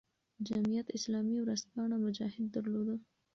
جمعیت 0.47 0.87
اسلامي 0.97 1.37
ورځپاڼه 1.41 1.95
"مجاهد" 2.05 2.45
درلوده. 2.55 2.95